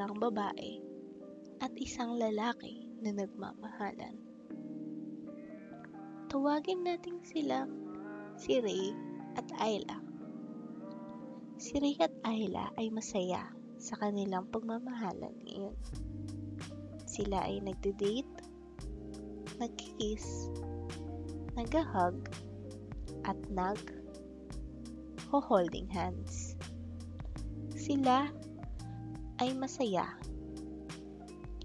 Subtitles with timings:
[0.00, 0.80] Isang babae
[1.60, 4.16] at isang lalaki na nagmamahalan.
[6.32, 7.68] Tawagin natin silang
[8.40, 8.96] si Ray
[9.36, 10.00] at Ayla.
[11.60, 13.44] Si Ray at Ayla ay masaya
[13.76, 15.76] sa kanilang pagmamahalan ngayon.
[17.04, 18.40] Sila ay nagde-date,
[19.60, 20.48] nagkikiss,
[21.60, 22.16] nag-hug,
[23.28, 23.76] at nag
[25.28, 26.56] holding hands.
[27.76, 28.39] Sila
[29.40, 30.04] ay masaya.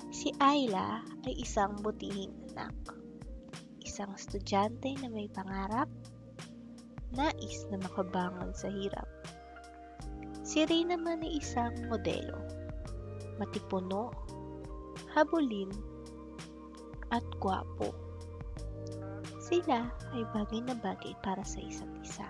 [0.07, 2.71] Si Ayla ay isang butihing anak.
[3.83, 5.91] Isang estudyante na may pangarap,
[7.11, 9.07] nais na makabangon sa hirap.
[10.47, 12.39] Si Ray naman ay isang modelo.
[13.35, 14.15] Matipuno,
[15.11, 15.67] habulin,
[17.11, 17.91] at gwapo.
[19.43, 22.27] Sila ay bagay na bagay para sa isa't isa.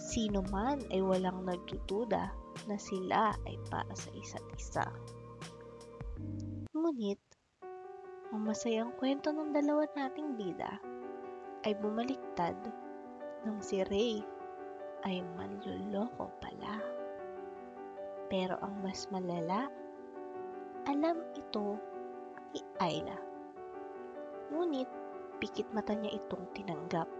[0.00, 2.32] Sino man ay walang nagdududa
[2.66, 4.86] na sila ay para sa isa't isa.
[6.72, 7.20] Ngunit,
[8.32, 10.80] ang masayang kwento ng dalawa nating bida
[11.68, 12.56] ay bumaliktad
[13.44, 14.22] nang si Ray
[15.02, 16.78] ay manluloko pala.
[18.30, 19.68] Pero ang mas malala,
[20.88, 21.76] alam ito
[22.56, 23.18] ni Ayla.
[24.50, 24.88] Ngunit,
[25.42, 27.10] pikit mata niya itong tinanggap.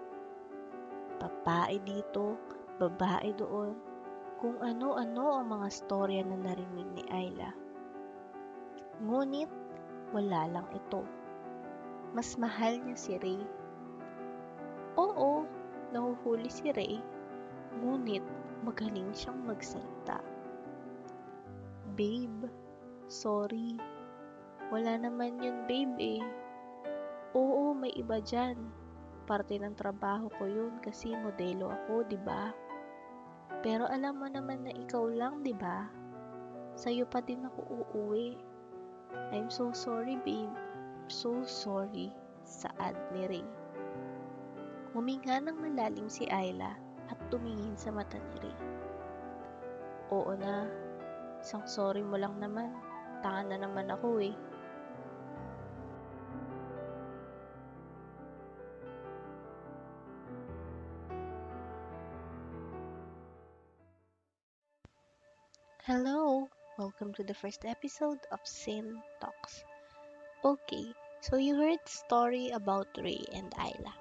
[1.20, 2.41] Babae dito,
[2.81, 3.76] babae doon,
[4.42, 7.54] kung ano-ano ang mga storya na narinig ni Ayla.
[8.98, 9.47] Ngunit,
[10.10, 11.06] wala lang ito.
[12.10, 13.38] Mas mahal niya si Ray.
[14.98, 15.47] Oo,
[15.94, 16.98] nahuhuli si Ray
[17.81, 18.26] Ngunit
[18.66, 20.20] magaling siyang magsalita.
[21.97, 22.50] Babe,
[23.08, 23.81] sorry.
[24.69, 26.25] Wala naman yun, babe eh.
[27.32, 28.58] Oo, may iba dyan.
[29.25, 32.52] Parte ng trabaho ko yun kasi modelo ako, di ba?
[33.60, 35.84] Pero alam mo naman na ikaw lang, di ba?
[36.72, 38.40] Sa'yo pa din ako uuwi.
[39.28, 40.52] I'm so sorry, babe.
[41.12, 42.08] So sorry.
[42.42, 43.46] Saad ni Ray.
[44.96, 46.74] Huminga ng malalim si Ayla
[47.06, 48.56] at tumingin sa mata ni Ray.
[50.12, 50.69] Oo na,
[51.40, 52.72] isang sorry mo lang naman.
[53.22, 54.34] Tanga na naman ako eh.
[65.92, 66.48] Hello!
[66.78, 69.60] Welcome to the first episode of Sin Talks.
[70.41, 70.88] Okay,
[71.20, 73.92] so you heard story about Ray and Ayla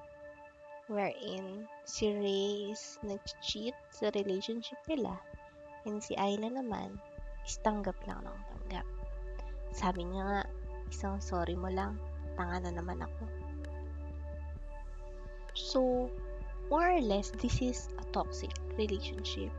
[0.88, 5.20] wherein si Ray is nag-cheat sa relationship nila
[5.84, 6.96] and si Ayla naman
[7.44, 8.88] is tanggap lang ng tanggap.
[9.76, 10.42] Sabi niya nga,
[10.88, 12.00] isang sorry mo lang,
[12.40, 13.24] tanga na naman ako.
[15.60, 16.08] So,
[16.72, 19.52] more or less, this is a toxic relationship.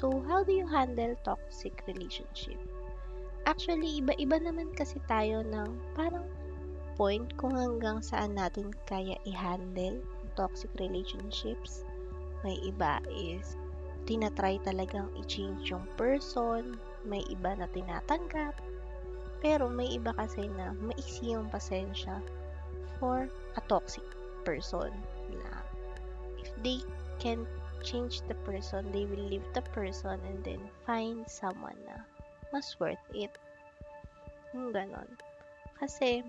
[0.00, 2.56] So, how do you handle toxic relationship?
[3.44, 6.24] Actually, iba-iba naman kasi tayo ng parang
[6.96, 10.00] point kung hanggang saan natin kaya i-handle
[10.40, 11.84] toxic relationships.
[12.40, 13.60] May iba is
[14.08, 18.56] tinatry talagang i-change yung person, may iba na tinatanggap,
[19.44, 22.24] pero may iba kasi na maiksi yung pasensya
[22.96, 24.04] for a toxic
[24.48, 24.88] person
[25.28, 25.60] na
[26.40, 26.80] if they
[27.20, 27.44] can
[27.82, 32.04] change the person, they will leave the person and then find someone na
[32.52, 33.30] mas worth it.
[34.52, 35.08] Yung ganon.
[35.78, 36.22] Kasi,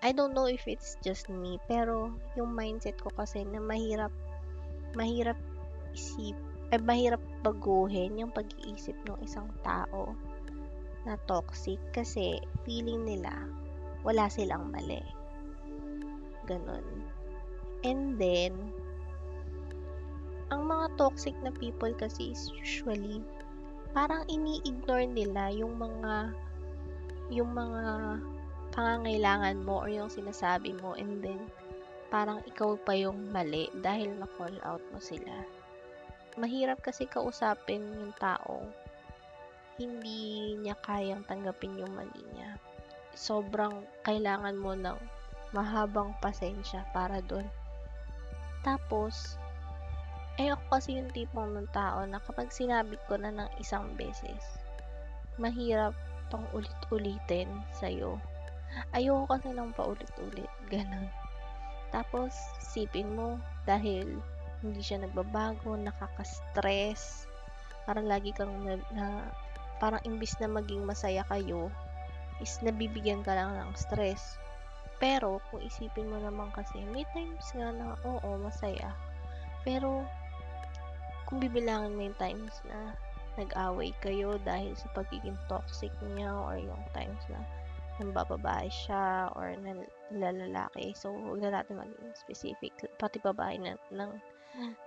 [0.00, 4.12] I don't know if it's just me, pero yung mindset ko kasi na mahirap,
[4.94, 5.38] mahirap
[5.92, 6.36] isip,
[6.74, 10.12] ay mahirap baguhin yung pag-iisip ng isang tao
[11.06, 13.30] na toxic kasi feeling nila
[14.02, 15.02] wala silang mali.
[16.46, 16.86] Ganon.
[17.82, 18.70] And then,
[20.54, 23.18] ang mga toxic na people kasi is usually
[23.90, 26.30] parang ini-ignore nila yung mga
[27.32, 28.20] yung mga
[28.70, 31.40] pangangailangan mo or yung sinasabi mo and then
[32.12, 35.42] parang ikaw pa yung mali dahil na-call out mo sila.
[36.38, 38.62] Mahirap kasi kausapin yung tao.
[39.80, 42.60] Hindi niya kayang tanggapin yung mali niya.
[43.16, 44.96] Sobrang kailangan mo ng
[45.56, 47.48] mahabang pasensya para doon.
[48.60, 49.40] Tapos,
[50.36, 54.60] eh ako kasi yung tipong ng tao na kapag sinabi ko na ng isang beses,
[55.40, 55.96] mahirap
[56.28, 58.20] pang ulit-ulitin sa'yo
[58.92, 60.50] Ayoko kasi ng paulit-ulit.
[60.72, 61.08] Ganon.
[61.94, 64.20] Tapos, sipin mo, dahil
[64.60, 67.24] hindi siya nagbabago, nakaka-stress,
[67.86, 69.06] parang lagi kang na, na
[69.78, 71.70] parang imbis na maging masaya kayo,
[72.42, 74.36] is nabibigyan ka lang ng stress.
[74.96, 78.92] Pero, kung isipin mo naman kasi, may times nga na, oo, masaya.
[79.62, 80.04] Pero,
[81.26, 82.94] kung bibilangin mo yung times na
[83.36, 87.42] nag-away kayo dahil sa pagiging toxic niya or yung times na
[88.00, 89.56] nambababae siya or
[90.12, 90.92] nalalaki.
[90.96, 92.72] So, huwag na natin maging specific.
[93.00, 94.12] Pati babae na, ng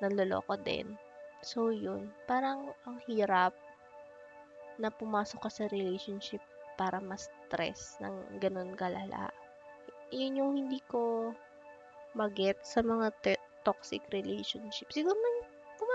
[0.02, 0.98] nanloloko din.
[1.42, 2.10] So, yun.
[2.30, 3.54] Parang ang hirap
[4.78, 6.42] na pumasok ka sa relationship
[6.80, 9.34] para ma-stress ng ganun kalala.
[10.14, 11.34] Yun yung hindi ko
[12.16, 14.88] maget sa mga te- toxic relationship.
[14.90, 15.36] Siguro man,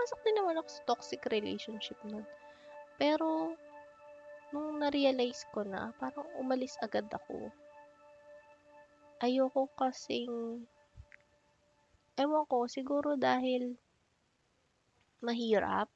[0.05, 2.29] pumasok din naman ako sa toxic relationship nun.
[3.01, 3.56] Pero,
[4.53, 7.49] nung na-realize ko na, parang umalis agad ako.
[9.25, 10.69] Ayoko kasing,
[12.21, 13.81] ewan ko, siguro dahil
[15.25, 15.89] mahirap,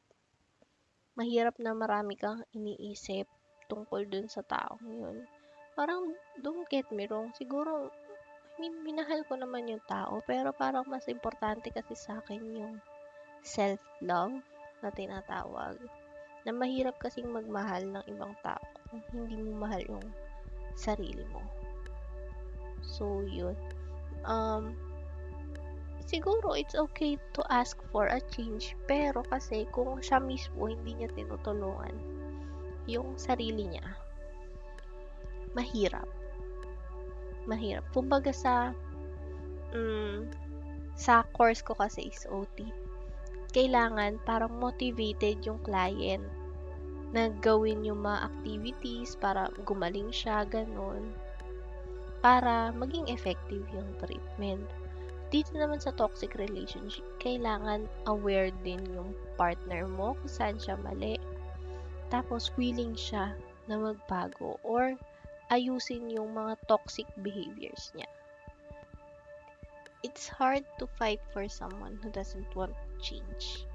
[1.12, 3.28] mahirap na marami kang iniisip
[3.68, 5.20] tungkol dun sa taong yun.
[5.76, 7.92] Parang, don't get me wrong, siguro,
[8.56, 12.80] I mean, minahal ko naman yung tao, pero parang mas importante kasi sa akin yung
[13.42, 14.40] self-love
[14.82, 15.76] na tinatawag
[16.46, 20.06] na mahirap kasing magmahal ng ibang tao kung hindi mo mahal yung
[20.78, 21.42] sarili mo.
[22.80, 23.58] So, yun.
[24.24, 24.78] Um,
[26.08, 31.12] siguro it's okay to ask for a change, pero kasi kung siya mismo hindi niya
[31.12, 31.92] tinutulungan
[32.88, 33.84] yung sarili niya,
[35.52, 36.08] mahirap.
[37.44, 37.84] Mahirap.
[37.92, 38.72] Kumbaga sa
[39.76, 40.24] um,
[40.96, 42.72] sa course ko kasi is OT,
[43.58, 46.22] kailangan parang motivated yung client
[47.10, 51.10] na gawin yung mga activities para gumaling siya, ganun.
[52.22, 54.62] Para maging effective yung treatment.
[55.34, 61.18] Dito naman sa toxic relationship, kailangan aware din yung partner mo kung saan siya mali.
[62.14, 63.34] Tapos, willing siya
[63.66, 64.94] na magbago or
[65.50, 68.06] ayusin yung mga toxic behaviors niya.
[70.06, 73.66] It's hard to fight for someone who doesn't want change.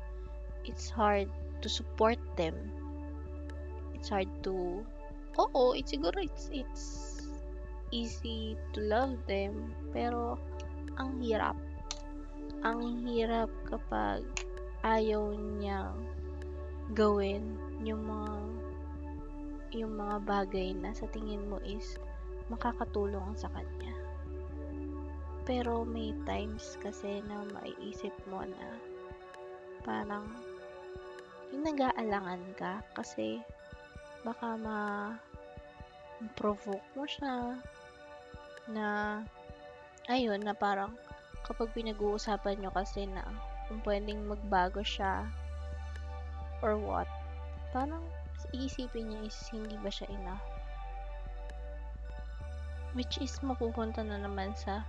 [0.64, 1.28] It's hard
[1.62, 2.56] to support them.
[3.96, 4.84] It's hard to
[5.34, 6.86] oo it's siguro it's it's
[7.90, 10.38] easy to love them pero
[11.02, 11.58] ang hirap.
[12.62, 14.24] Ang hirap kapag
[14.86, 15.98] ayaw niyang
[16.94, 18.34] gawin yung mga
[19.74, 21.98] yung mga bagay na sa tingin mo is
[22.54, 23.96] makakatulong sa kanya.
[25.44, 28.64] Pero may times kasi na maiisip mo na
[29.84, 30.26] parang
[31.52, 33.40] yung nag-aalangan ka kasi
[34.24, 35.20] baka ma-provoke
[36.96, 37.60] mo siya
[38.72, 39.20] na
[40.08, 40.96] ayun na parang
[41.44, 43.28] kapag pinag-uusapan nyo kasi na
[43.68, 45.28] kung pwedeng magbago siya
[46.64, 47.08] or what
[47.76, 48.04] parang
[48.54, 50.46] iisipin niya is hindi ba siya enough?
[52.94, 54.86] Which is mapupunta na naman sa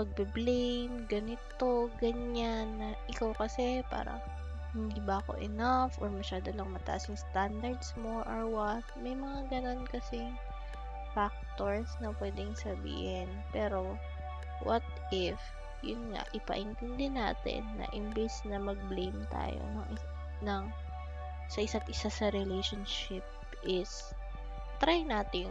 [0.00, 4.16] pagbe-blame, ganito, ganyan, na ikaw kasi parang
[4.72, 8.86] hindi ba ako enough or masyado lang mataas yung standards mo or what.
[8.96, 10.24] May mga ganun kasi
[11.12, 13.28] factors na pwedeng sabihin.
[13.52, 13.98] Pero,
[14.64, 15.36] what if,
[15.84, 19.92] yun nga, ipaintindi natin na imbes na mag-blame tayo ng,
[20.48, 20.64] ng
[21.52, 23.26] sa isa't isa sa relationship
[23.66, 24.14] is
[24.80, 25.50] try nating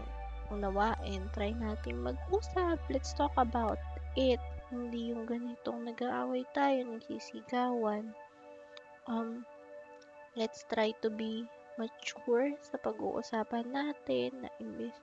[0.49, 3.77] unawain, try nating mag-usap, let's talk about
[4.19, 4.43] it.
[4.67, 8.11] Hindi yung ganitong nag-aaway tayo, nagsisigawan
[9.09, 9.45] um,
[10.37, 11.49] let's try to be
[11.81, 14.93] mature sa pag-uusapan natin na imbes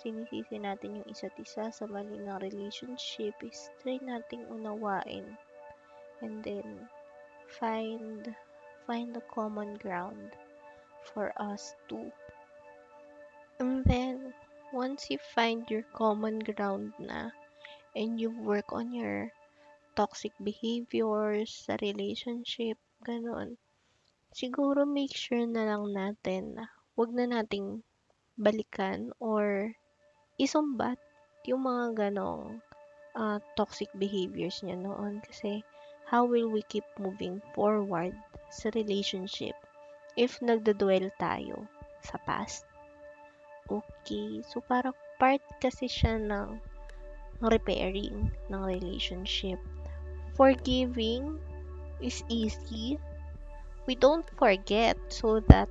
[0.00, 5.22] sinisisi natin yung isa't isa sa mali ng relationship is try nating unawain
[6.24, 6.88] and then
[7.46, 8.34] find
[8.88, 10.34] find the common ground
[11.12, 12.10] for us to
[13.62, 14.34] and then
[14.74, 17.30] once you find your common ground na
[17.94, 19.32] and you work on your
[19.92, 23.60] toxic behaviors sa relationship Ganoon.
[24.32, 26.64] Siguro make sure na lang natin na
[26.96, 27.84] wag na nating
[28.38, 29.76] balikan or
[30.40, 30.96] isumbat
[31.44, 32.64] yung mga ganong
[33.12, 35.60] uh, toxic behaviors niya noon kasi
[36.08, 38.16] how will we keep moving forward
[38.48, 39.56] sa relationship
[40.16, 41.68] if nagdadwell tayo
[42.00, 42.64] sa past?
[43.68, 46.71] Okay, so parang part kasi siya ng
[47.50, 49.58] repairing ng relationship.
[50.38, 51.38] Forgiving
[51.98, 52.98] is easy,
[53.86, 55.66] we don't forget so that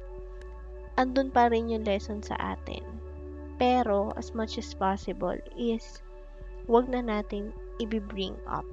[1.00, 2.84] andun pa rin yung lesson sa atin.
[3.62, 6.02] Pero, as much as possible is,
[6.66, 8.66] wag na natin i-bring up.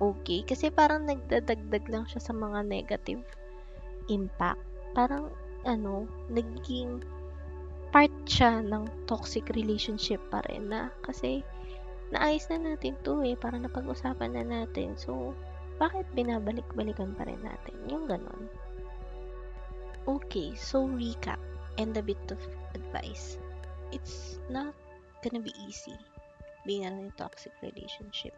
[0.00, 0.40] Okay?
[0.48, 3.20] Kasi parang nagdadagdag lang siya sa mga negative
[4.08, 4.64] impact.
[4.96, 5.28] Parang,
[5.68, 7.04] ano, naging
[7.90, 11.42] part siya ng toxic relationship pa rin na kasi
[12.10, 14.98] naayos na natin to eh, para napag-usapan na natin.
[14.98, 15.34] So,
[15.80, 17.74] bakit binabalik-balikan pa rin natin?
[17.88, 18.50] Yung ganon.
[20.04, 21.38] Okay, so recap
[21.78, 22.40] and a bit of
[22.76, 23.38] advice.
[23.94, 24.74] It's not
[25.22, 25.96] gonna be easy
[26.66, 28.34] being in a toxic relationship.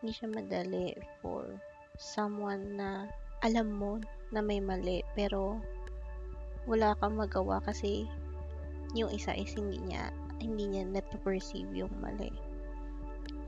[0.00, 1.44] Hindi siya madali for
[1.96, 3.08] someone na
[3.44, 4.00] alam mo
[4.32, 5.60] na may mali pero
[6.64, 8.08] wala kang magawa kasi
[8.96, 12.32] yung isa is hindi niya hindi niya na-perceive yung mali.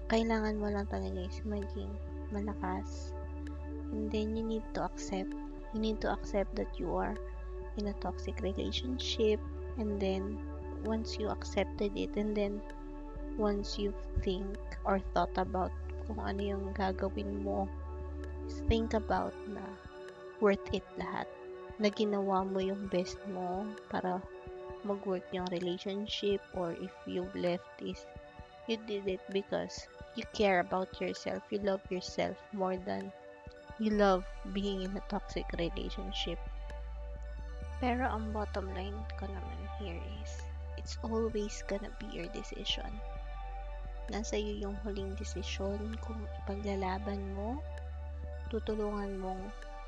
[0.08, 1.92] Kailangan mo lang talaga is maging
[2.32, 3.12] malakas.
[3.92, 5.36] And then you need to accept.
[5.76, 7.12] You need to accept that you are
[7.76, 9.36] in a toxic relationship.
[9.76, 10.40] And then
[10.88, 12.64] once you accepted it and then
[13.36, 13.92] once you
[14.24, 14.56] think
[14.88, 15.76] or thought about
[16.08, 17.68] kung ano yung gagawin mo,
[18.64, 19.60] think about na
[20.40, 21.28] worth it lahat.
[21.76, 24.24] Na ginawa mo yung best mo para
[24.88, 28.08] mag-work yung relationship or if you left is
[28.72, 29.84] you did it because
[30.14, 33.12] you care about yourself, you love yourself more than
[33.78, 36.38] you love being in a toxic relationship.
[37.78, 40.42] Pero ang bottom line ko naman here is
[40.74, 42.90] it's always gonna be your decision.
[44.10, 47.60] Nasa iyo yung huling desisyon kung ipaglalaban mo,
[48.48, 49.42] tutulungan mong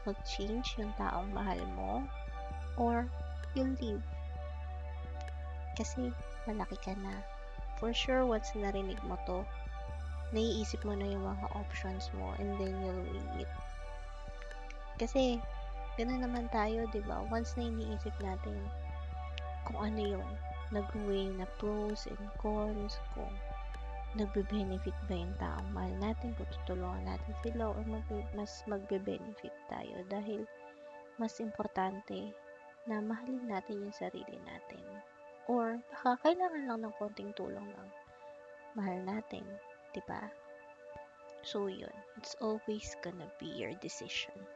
[0.05, 2.05] mag-change yung taong mahal mo,
[2.77, 3.09] or
[3.57, 4.05] you'll leave.
[5.75, 6.13] Kasi
[6.45, 7.25] malaki ka na.
[7.81, 9.41] For sure, once narinig mo to,
[10.31, 13.49] naiisip mo na yung mga options mo and then you'll weigh.
[15.01, 15.41] Kasi,
[15.99, 17.25] ganoon naman tayo, di ba?
[17.33, 18.57] Once na iniisip natin
[19.67, 20.29] kung ano yung
[20.71, 23.33] nag-weigh na pros and cons, kung
[24.19, 29.97] nagbe-benefit ba yung taong mahal natin, kung tutulungan natin sila, or mag- mas magbe-benefit tayo
[30.11, 30.47] dahil
[31.19, 32.35] mas importante
[32.89, 34.83] na mahalin natin yung sarili natin.
[35.47, 37.89] Or baka kailangan lang ng konting tulong ng
[38.79, 39.43] mahal natin,
[39.93, 40.33] 'di ba?
[41.43, 44.47] So yun, it's always gonna be your decision.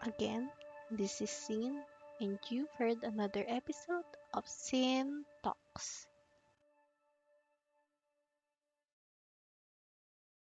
[0.00, 0.50] Again,
[0.90, 1.84] this is Sin,
[2.20, 6.06] and you've heard another episode of Sin Talks.